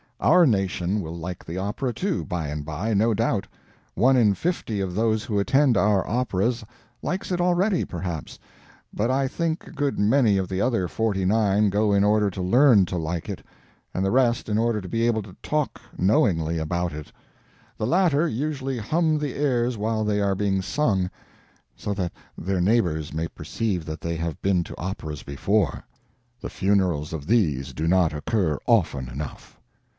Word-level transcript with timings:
Our 0.19 0.45
nation 0.47 1.01
will 1.01 1.15
like 1.15 1.43
the 1.45 1.57
opera, 1.57 1.93
too, 1.93 2.25
by 2.25 2.47
and 2.47 2.63
by, 2.65 2.93
no 2.95 3.13
doubt. 3.13 3.47
One 3.95 4.15
in 4.15 4.33
fifty 4.35 4.79
of 4.79 4.93
those 4.95 5.23
who 5.23 5.39
attend 5.39 5.77
our 5.77 6.07
operas 6.07 6.63
likes 7.03 7.31
it 7.31 7.41
already, 7.41 7.85
perhaps, 7.85 8.37
but 8.93 9.09
I 9.11 9.27
think 9.27 9.67
a 9.67 9.71
good 9.71 9.99
many 9.99 10.37
of 10.37 10.47
the 10.47 10.59
other 10.61 10.87
forty 10.87 11.23
nine 11.25 11.69
go 11.69 11.91
in 11.93 12.03
order 12.03 12.29
to 12.31 12.41
learn 12.41 12.85
to 12.87 12.97
like 12.97 13.29
it, 13.29 13.43
and 13.95 14.03
the 14.05 14.11
rest 14.11 14.47
in 14.49 14.57
order 14.59 14.79
to 14.81 14.87
be 14.87 15.05
able 15.07 15.21
to 15.23 15.35
talk 15.43 15.81
knowingly 15.97 16.57
about 16.59 16.93
it. 16.93 17.11
The 17.77 17.87
latter 17.87 18.27
usually 18.27 18.77
hum 18.79 19.19
the 19.19 19.33
airs 19.35 19.75
while 19.77 20.03
they 20.03 20.19
are 20.21 20.35
being 20.35 20.61
sung, 20.63 21.09
so 21.75 21.93
that 21.95 22.11
their 22.37 22.61
neighbors 22.61 23.11
may 23.13 23.27
perceive 23.27 23.85
that 23.85 24.01
they 24.01 24.15
have 24.17 24.39
been 24.43 24.63
to 24.65 24.79
operas 24.79 25.21
before. 25.23 25.83
The 26.41 26.49
funerals 26.49 27.13
of 27.13 27.27
these 27.27 27.73
do 27.73 27.87
not 27.87 28.13
occur 28.13 28.57
often 28.67 29.07
enough. 29.07 29.57